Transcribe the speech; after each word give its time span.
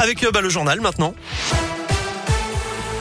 Avec 0.00 0.24
bah, 0.32 0.40
le 0.40 0.48
journal 0.48 0.80
maintenant. 0.80 1.12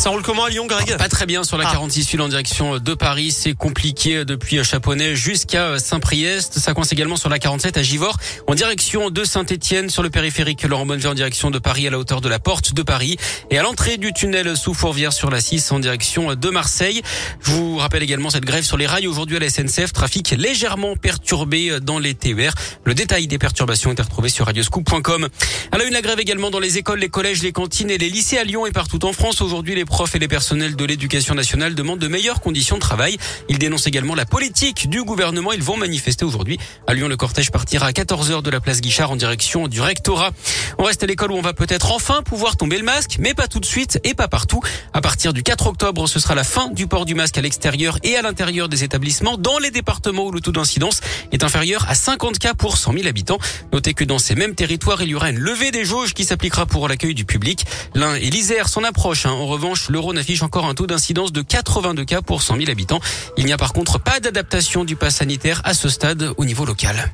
Ça 0.00 0.08
roule 0.08 0.22
comment 0.22 0.44
à 0.44 0.48
Lyon, 0.48 0.64
Greg 0.66 0.96
Pas 0.96 1.10
très 1.10 1.26
bien 1.26 1.44
sur 1.44 1.58
la 1.58 1.64
46 1.64 2.16
ah. 2.18 2.22
en 2.22 2.28
direction 2.28 2.78
de 2.78 2.94
Paris. 2.94 3.32
C'est 3.32 3.52
compliqué 3.52 4.24
depuis 4.24 4.64
Chaponnet 4.64 5.14
jusqu'à 5.14 5.78
Saint-Priest. 5.78 6.58
Ça 6.58 6.72
coince 6.72 6.90
également 6.90 7.16
sur 7.16 7.28
la 7.28 7.38
47 7.38 7.76
à 7.76 7.82
Givors 7.82 8.16
en 8.46 8.54
direction 8.54 9.10
de 9.10 9.24
Saint-Etienne 9.24 9.90
sur 9.90 10.02
le 10.02 10.08
périphérique 10.08 10.62
Laurent 10.62 10.86
Bonnevet 10.86 11.10
en 11.10 11.12
direction 11.12 11.50
de 11.50 11.58
Paris 11.58 11.86
à 11.86 11.90
la 11.90 11.98
hauteur 11.98 12.22
de 12.22 12.30
la 12.30 12.38
porte 12.38 12.72
de 12.72 12.82
Paris 12.82 13.18
et 13.50 13.58
à 13.58 13.62
l'entrée 13.62 13.98
du 13.98 14.14
tunnel 14.14 14.56
sous 14.56 14.72
Fourvière 14.72 15.12
sur 15.12 15.30
la 15.30 15.38
6 15.38 15.70
en 15.70 15.80
direction 15.80 16.34
de 16.34 16.48
Marseille. 16.48 17.02
Je 17.42 17.50
vous 17.50 17.76
rappelle 17.76 18.02
également 18.02 18.30
cette 18.30 18.46
grève 18.46 18.64
sur 18.64 18.78
les 18.78 18.86
rails 18.86 19.06
aujourd'hui 19.06 19.36
à 19.36 19.40
la 19.40 19.50
SNCF. 19.50 19.92
Trafic 19.92 20.30
légèrement 20.30 20.96
perturbé 20.96 21.78
dans 21.78 21.98
les 21.98 22.14
TER. 22.14 22.54
Le 22.84 22.94
détail 22.94 23.26
des 23.26 23.36
perturbations 23.36 23.90
est 23.94 24.00
retrouvé 24.00 24.30
sur 24.30 24.46
radioscoop.com. 24.46 25.28
À 25.72 25.76
la 25.76 25.84
une, 25.84 25.92
la 25.92 26.00
grève 26.00 26.20
également 26.20 26.50
dans 26.50 26.58
les 26.58 26.78
écoles, 26.78 27.00
les 27.00 27.10
collèges, 27.10 27.42
les 27.42 27.52
cantines 27.52 27.90
et 27.90 27.98
les 27.98 28.08
lycées 28.08 28.38
à 28.38 28.44
Lyon 28.44 28.64
et 28.64 28.72
partout 28.72 29.04
en 29.04 29.12
France. 29.12 29.42
Aujourd'hui, 29.42 29.74
les 29.74 29.84
profs 29.90 30.14
et 30.14 30.18
les 30.18 30.28
personnels 30.28 30.76
de 30.76 30.84
l'éducation 30.86 31.34
nationale 31.34 31.74
demandent 31.74 31.98
de 31.98 32.08
meilleures 32.08 32.40
conditions 32.40 32.76
de 32.76 32.80
travail. 32.80 33.18
Ils 33.50 33.58
dénoncent 33.58 33.86
également 33.86 34.14
la 34.14 34.24
politique 34.24 34.88
du 34.88 35.02
gouvernement. 35.02 35.52
Ils 35.52 35.62
vont 35.62 35.76
manifester 35.76 36.24
aujourd'hui. 36.24 36.58
À 36.86 36.94
Lyon, 36.94 37.08
le 37.08 37.16
cortège 37.18 37.50
partira 37.50 37.86
à 37.86 37.90
14h 37.90 38.40
de 38.40 38.50
la 38.50 38.60
place 38.60 38.80
Guichard 38.80 39.10
en 39.10 39.16
direction 39.16 39.68
du 39.68 39.82
rectorat. 39.82 40.30
On 40.78 40.84
reste 40.84 41.02
à 41.02 41.06
l'école 41.06 41.32
où 41.32 41.34
on 41.34 41.42
va 41.42 41.52
peut-être 41.52 41.92
enfin 41.92 42.22
pouvoir 42.22 42.56
tomber 42.56 42.78
le 42.78 42.84
masque, 42.84 43.16
mais 43.18 43.34
pas 43.34 43.48
tout 43.48 43.60
de 43.60 43.66
suite 43.66 44.00
et 44.04 44.14
pas 44.14 44.28
partout. 44.28 44.60
À 44.92 45.00
partir 45.00 45.32
du 45.32 45.42
4 45.42 45.66
octobre, 45.66 46.08
ce 46.08 46.20
sera 46.20 46.34
la 46.34 46.44
fin 46.44 46.68
du 46.68 46.86
port 46.86 47.04
du 47.04 47.14
masque 47.14 47.36
à 47.36 47.42
l'extérieur 47.42 47.98
et 48.02 48.16
à 48.16 48.22
l'intérieur 48.22 48.68
des 48.68 48.84
établissements 48.84 49.36
dans 49.36 49.58
les 49.58 49.70
départements 49.70 50.26
où 50.26 50.30
le 50.30 50.40
taux 50.40 50.52
d'incidence 50.52 51.00
est 51.32 51.44
inférieur 51.44 51.84
à 51.88 51.94
50 51.94 52.38
cas 52.38 52.54
pour 52.54 52.76
100 52.76 52.92
000 52.92 53.06
habitants. 53.08 53.38
Notez 53.72 53.94
que 53.94 54.04
dans 54.04 54.18
ces 54.18 54.36
mêmes 54.36 54.54
territoires, 54.54 55.02
il 55.02 55.08
y 55.08 55.14
aura 55.14 55.30
une 55.30 55.38
levée 55.38 55.72
des 55.72 55.84
jauges 55.84 56.14
qui 56.14 56.24
s'appliquera 56.24 56.66
pour 56.66 56.88
l'accueil 56.88 57.14
du 57.14 57.24
public. 57.24 57.64
L'un 57.94 58.14
et 58.14 58.30
l'Isère 58.30 58.68
s'en 58.68 58.84
approche. 58.84 59.26
Hein. 59.26 59.32
En 59.32 59.46
revanche, 59.46 59.79
l'Euro 59.88 60.16
affiche 60.16 60.42
encore 60.42 60.66
un 60.66 60.74
taux 60.74 60.86
d'incidence 60.86 61.32
de 61.32 61.42
82 61.42 62.04
cas 62.04 62.22
pour 62.22 62.42
100 62.42 62.56
000 62.56 62.70
habitants. 62.70 63.00
Il 63.36 63.46
n'y 63.46 63.52
a 63.52 63.56
par 63.56 63.72
contre 63.72 63.98
pas 63.98 64.20
d'adaptation 64.20 64.84
du 64.84 64.96
pass 64.96 65.16
sanitaire 65.16 65.60
à 65.64 65.74
ce 65.74 65.88
stade 65.88 66.32
au 66.36 66.44
niveau 66.44 66.64
local. 66.64 67.12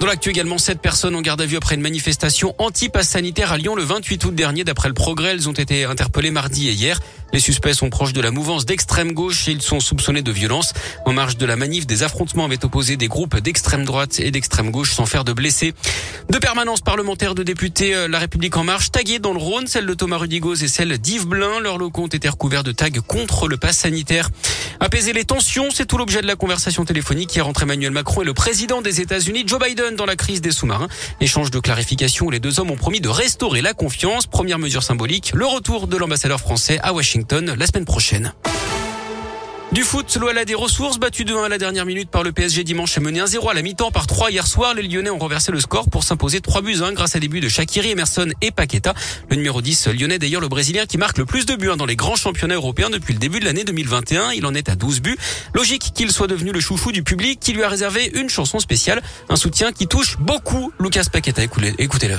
Dans 0.00 0.06
l'actu 0.06 0.28
également, 0.28 0.58
sept 0.58 0.82
personnes 0.82 1.14
en 1.14 1.22
garde 1.22 1.40
à 1.40 1.46
vue 1.46 1.56
après 1.56 1.76
une 1.76 1.80
manifestation 1.80 2.54
anti-pass 2.58 3.08
sanitaire 3.08 3.52
à 3.52 3.56
Lyon 3.56 3.74
le 3.74 3.84
28 3.84 4.24
août 4.26 4.34
dernier. 4.34 4.62
D'après 4.62 4.88
le 4.88 4.94
progrès, 4.94 5.30
elles 5.30 5.48
ont 5.48 5.52
été 5.52 5.84
interpellées 5.84 6.30
mardi 6.30 6.68
et 6.68 6.72
hier. 6.72 7.00
Les 7.32 7.40
suspects 7.40 7.72
sont 7.74 7.90
proches 7.90 8.12
de 8.12 8.20
la 8.20 8.30
mouvance 8.30 8.64
d'extrême 8.64 9.12
gauche 9.12 9.48
et 9.48 9.52
ils 9.52 9.62
sont 9.62 9.80
soupçonnés 9.80 10.22
de 10.22 10.30
violence. 10.30 10.72
En 11.04 11.12
marge 11.12 11.36
de 11.36 11.46
la 11.46 11.56
manif, 11.56 11.86
des 11.86 12.02
affrontements 12.02 12.44
avaient 12.44 12.64
opposé 12.64 12.96
des 12.96 13.08
groupes 13.08 13.38
d'extrême 13.38 13.84
droite 13.84 14.20
et 14.20 14.30
d'extrême 14.30 14.70
gauche 14.70 14.92
sans 14.92 15.06
faire 15.06 15.24
de 15.24 15.32
blessés. 15.32 15.74
De 16.30 16.38
permanence 16.38 16.80
parlementaire 16.80 17.34
de 17.34 17.42
députés 17.42 17.94
euh, 17.94 18.08
La 18.08 18.18
République 18.18 18.56
en 18.56 18.64
marche 18.64 18.90
taguées 18.90 19.18
dans 19.18 19.32
le 19.32 19.38
Rhône, 19.38 19.66
celle 19.66 19.86
de 19.86 19.94
Thomas 19.94 20.18
Rudigoz 20.18 20.62
et 20.62 20.68
celle 20.68 20.96
d'Yves 20.98 21.26
Blin. 21.26 21.60
Leurs 21.60 21.78
locaux 21.78 22.02
ont 22.02 22.06
été 22.06 22.28
de 22.28 22.72
tags 22.72 22.90
contre 23.06 23.48
le 23.48 23.56
pass 23.56 23.78
sanitaire. 23.78 24.30
Apaiser 24.80 25.12
les 25.12 25.24
tensions, 25.24 25.68
c'est 25.72 25.86
tout 25.86 25.98
l'objet 25.98 26.20
de 26.20 26.26
la 26.26 26.36
conversation 26.36 26.84
téléphonique 26.84 27.30
qui 27.30 27.40
rentre 27.40 27.62
Emmanuel 27.62 27.90
Macron 27.90 28.22
et 28.22 28.24
le 28.24 28.34
président 28.34 28.82
des 28.82 29.00
États-Unis, 29.00 29.44
Joe 29.46 29.60
Biden, 29.60 29.96
dans 29.96 30.06
la 30.06 30.16
crise 30.16 30.40
des 30.40 30.50
sous-marins. 30.50 30.88
Échange 31.20 31.50
de 31.50 31.58
clarification 31.58 32.30
les 32.30 32.40
deux 32.40 32.60
hommes 32.60 32.70
ont 32.70 32.76
promis 32.76 33.00
de 33.00 33.08
restaurer 33.08 33.62
la 33.62 33.72
confiance. 33.72 34.26
Première 34.26 34.58
mesure 34.58 34.82
symbolique, 34.82 35.32
le 35.34 35.46
retour 35.46 35.86
de 35.86 35.96
l'ambassadeur 35.96 36.40
français 36.40 36.78
à 36.82 36.92
Washington 36.92 37.13
la 37.56 37.66
semaine 37.66 37.84
prochaine. 37.84 38.32
Du 39.72 39.82
foot, 39.82 40.16
l'OL 40.20 40.44
des 40.44 40.54
ressources, 40.54 40.98
battu 40.98 41.24
2-1 41.24 41.46
à 41.46 41.48
la 41.48 41.58
dernière 41.58 41.84
minute 41.84 42.08
par 42.08 42.22
le 42.22 42.30
PSG 42.30 42.62
dimanche 42.62 42.96
et 42.96 43.00
mené 43.00 43.20
1-0 43.20 43.50
à 43.50 43.54
la 43.54 43.62
mi-temps 43.62 43.90
par 43.90 44.06
3 44.06 44.30
hier 44.30 44.46
soir. 44.46 44.74
Les 44.74 44.82
Lyonnais 44.82 45.10
ont 45.10 45.18
renversé 45.18 45.50
le 45.50 45.58
score 45.58 45.90
pour 45.90 46.04
s'imposer 46.04 46.40
3 46.40 46.62
buts 46.62 46.76
1 46.82 46.92
grâce 46.92 47.16
à 47.16 47.18
des 47.18 47.26
buts 47.26 47.40
de 47.40 47.48
Shakiri, 47.48 47.90
Emerson 47.90 48.30
et 48.40 48.50
Paqueta. 48.50 48.94
Le 49.30 49.36
numéro 49.36 49.60
10 49.62 49.88
lyonnais 49.88 50.18
d'ailleurs 50.18 50.40
le 50.40 50.48
Brésilien 50.48 50.86
qui 50.86 50.96
marque 50.96 51.18
le 51.18 51.24
plus 51.24 51.44
de 51.46 51.56
buts 51.56 51.70
dans 51.76 51.86
les 51.86 51.96
grands 51.96 52.16
championnats 52.16 52.54
européens 52.54 52.90
depuis 52.90 53.14
le 53.14 53.18
début 53.18 53.40
de 53.40 53.44
l'année 53.44 53.64
2021. 53.64 54.32
Il 54.32 54.46
en 54.46 54.54
est 54.54 54.68
à 54.68 54.76
12 54.76 55.00
buts. 55.00 55.18
Logique 55.54 55.92
qu'il 55.94 56.12
soit 56.12 56.28
devenu 56.28 56.52
le 56.52 56.60
chouchou 56.60 56.92
du 56.92 57.02
public 57.02 57.40
qui 57.40 57.52
lui 57.52 57.64
a 57.64 57.68
réservé 57.68 58.12
une 58.14 58.28
chanson 58.28 58.60
spéciale. 58.60 59.02
Un 59.28 59.36
soutien 59.36 59.72
qui 59.72 59.88
touche 59.88 60.18
beaucoup 60.18 60.72
Lucas 60.78 61.04
Paqueta. 61.12 61.42
Écoutez-le. 61.78 62.18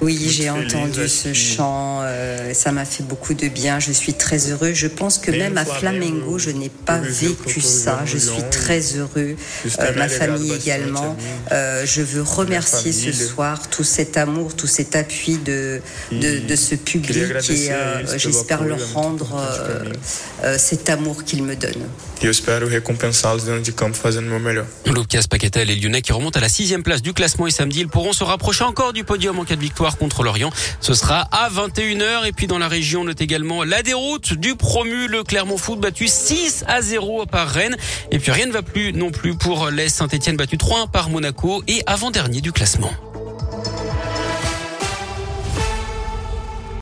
Oui, 0.00 0.18
j'ai 0.30 0.48
entendu 0.48 1.08
ce 1.08 1.34
chant, 1.34 2.00
euh, 2.02 2.54
ça 2.54 2.72
m'a 2.72 2.86
fait 2.86 3.02
beaucoup 3.02 3.34
de 3.34 3.48
bien, 3.48 3.80
je 3.80 3.92
suis 3.92 4.14
très 4.14 4.50
heureux. 4.50 4.72
Je 4.72 4.86
pense 4.86 5.18
que 5.18 5.30
même 5.30 5.58
à 5.58 5.66
Flamengo, 5.66 6.38
je 6.38 6.50
n'ai 6.50 6.70
pas 6.70 6.98
vécu 6.98 7.60
ça, 7.60 8.00
je 8.06 8.16
suis 8.16 8.42
très 8.50 8.80
heureux, 8.96 9.36
euh, 9.78 9.94
ma 9.96 10.08
famille 10.08 10.52
également. 10.54 11.16
Euh, 11.52 11.84
je 11.84 12.00
veux 12.00 12.22
remercier 12.22 12.92
ce 12.92 13.12
soir 13.12 13.68
tout 13.68 13.84
cet 13.84 14.16
amour, 14.16 14.56
tout 14.56 14.66
cet 14.66 14.96
appui 14.96 15.36
de, 15.36 15.80
de, 16.12 16.56
ce 16.56 16.74
public 16.74 17.18
et 17.50 17.70
j'espère 18.16 18.64
leur 18.64 18.92
rendre 18.94 19.38
cet 20.56 20.88
amour 20.88 21.24
qu'ils 21.24 21.42
me 21.42 21.56
donnent. 21.56 21.88
Lucas 24.86 25.22
Paqueta 25.28 25.62
et 25.62 25.64
Lyonnais 25.64 26.02
qui 26.02 26.12
remontent 26.12 26.38
à 26.38 26.42
la 26.42 26.50
sixième 26.50 26.82
place 26.82 27.00
du 27.00 27.14
classement 27.14 27.46
et 27.46 27.50
samedi, 27.50 27.86
pourront 28.00 28.12
se 28.14 28.24
rapprocher 28.24 28.64
encore 28.64 28.94
du 28.94 29.04
podium 29.04 29.38
en 29.40 29.44
cas 29.44 29.56
de 29.56 29.60
victoire 29.60 29.98
contre 29.98 30.22
l'Orient. 30.22 30.50
Ce 30.80 30.94
sera 30.94 31.28
à 31.32 31.50
21h. 31.50 32.26
Et 32.26 32.32
puis 32.32 32.46
dans 32.46 32.56
la 32.56 32.66
région, 32.66 33.04
note 33.04 33.20
également 33.20 33.62
la 33.62 33.82
déroute 33.82 34.32
du 34.32 34.54
promu, 34.54 35.06
le 35.06 35.22
Clermont 35.22 35.58
Foot, 35.58 35.80
battu 35.80 36.08
6 36.08 36.64
à 36.66 36.80
0 36.80 37.26
par 37.26 37.46
Rennes. 37.46 37.76
Et 38.10 38.18
puis 38.18 38.32
rien 38.32 38.46
ne 38.46 38.52
va 38.52 38.62
plus 38.62 38.94
non 38.94 39.10
plus 39.10 39.34
pour 39.34 39.68
les 39.68 39.90
Saint-Etienne, 39.90 40.38
battu 40.38 40.56
3 40.56 40.86
par 40.86 41.10
Monaco 41.10 41.62
et 41.68 41.82
avant-dernier 41.86 42.40
du 42.40 42.52
classement. 42.52 43.09